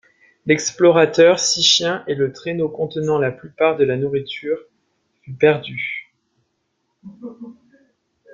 [0.47, 4.57] L'explorateur, six chiens et le traîneau contenant la plupart de la nourriture
[5.21, 6.09] fut perdu.